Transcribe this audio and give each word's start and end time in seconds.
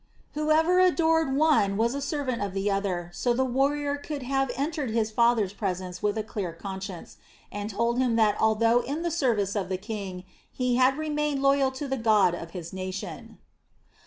Whoever 0.33 0.79
adored 0.79 1.35
one 1.35 1.77
was 1.77 1.93
a 1.93 2.01
servant 2.01 2.41
of 2.41 2.55
the 2.55 2.71
other, 2.71 3.11
so 3.13 3.35
the 3.35 3.45
warrior 3.45 3.97
could 3.97 4.23
have 4.23 4.49
entered 4.55 4.89
his 4.89 5.11
father's 5.11 5.53
presence 5.53 6.01
with 6.01 6.17
a 6.17 6.23
clear 6.23 6.53
conscience, 6.53 7.17
and 7.51 7.69
told 7.69 7.99
him 7.99 8.15
that 8.15 8.35
although 8.39 8.79
in 8.79 9.03
the 9.03 9.11
service 9.11 9.55
of 9.55 9.69
the 9.69 9.77
king 9.77 10.23
he 10.51 10.73
had 10.75 10.97
remained 10.97 11.43
loyal 11.43 11.69
to 11.73 11.87
the 11.87 11.97
God 12.01 12.33
of 12.33 12.49
his 12.49 12.73
nation. 12.73 13.37